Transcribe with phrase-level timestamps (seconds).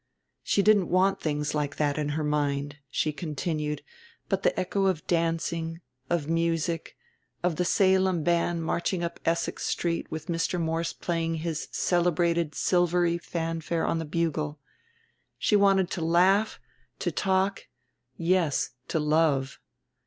[0.41, 3.83] She didn't want things like that in her mind, she continued,
[4.29, 6.97] but the echo of dancing, of music,
[7.43, 10.59] of the Salem Band marching up Essex Street with Mr.
[10.59, 14.59] Morse playing his celebrated silvery fanfare on the bugle.
[15.37, 16.59] She wanted to laugh,
[16.97, 17.67] to talk,
[18.17, 19.59] yes to love.